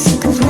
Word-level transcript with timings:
Música 0.00 0.49